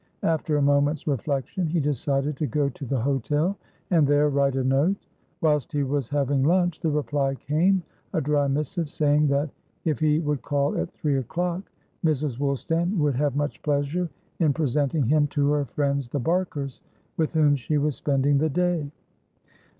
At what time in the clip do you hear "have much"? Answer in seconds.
13.13-13.61